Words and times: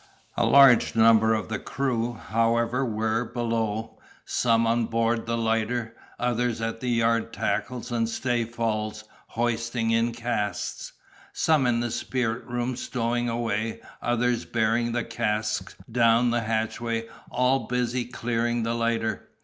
A 0.35 0.47
large 0.47 0.95
number 0.95 1.35
of 1.35 1.47
the 1.47 1.59
crew, 1.59 2.13
however, 2.15 2.83
were 2.83 3.23
below; 3.23 3.99
some 4.25 4.65
on 4.65 4.85
board 4.87 5.27
the 5.27 5.37
lighter, 5.37 5.95
others 6.17 6.59
at 6.59 6.79
the 6.79 6.89
yard 6.89 7.31
tackles 7.31 7.91
and 7.91 8.09
stay 8.09 8.43
falls, 8.43 9.03
hoisting 9.27 9.91
in 9.91 10.11
casks; 10.11 10.93
some 11.33 11.67
in 11.67 11.81
the 11.81 11.91
spirit 11.91 12.43
room 12.47 12.75
stowing 12.75 13.29
away, 13.29 13.79
others 14.01 14.43
bearing 14.43 14.91
the 14.91 15.03
casks 15.03 15.75
down 15.91 16.31
the 16.31 16.41
hatchway, 16.41 17.07
all 17.29 17.67
busy 17.67 18.03
clearing 18.03 18.63
the 18.63 18.73
lighter. 18.73 19.29